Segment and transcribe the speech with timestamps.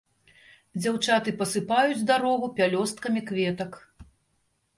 [0.81, 3.79] Дзяўчаты пасыпаюць дарогу пялёсткамі кветак.